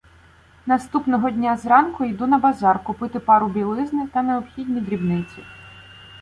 [0.65, 5.43] Наступного дня зранку йду на базар купити пару білизни та необхідні дрібниці.